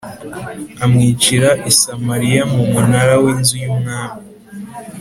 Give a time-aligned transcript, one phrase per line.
[0.83, 4.21] amwicira i Samariya mu munara w inzu y umwami